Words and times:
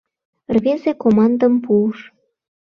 Рвезе 0.55 0.91
командым 1.03 1.53
пуыш: 1.63 1.97